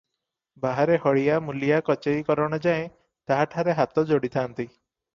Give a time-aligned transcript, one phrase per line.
[0.63, 4.71] ବାହାରେ ହଳିଆ, ମୂଲିଆ, କଚେରୀ କରଣଯାଏ ତାହା ଠାରେ ହାତ ଯୋଡ଼ିଥାନ୍ତି।